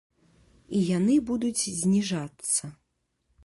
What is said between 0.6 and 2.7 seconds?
І яны будуць зніжацца.